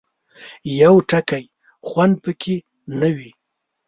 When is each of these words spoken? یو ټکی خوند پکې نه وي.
یو 0.81 0.95
ټکی 1.09 1.43
خوند 1.87 2.15
پکې 2.23 2.55
نه 2.99 3.09
وي. 3.15 3.31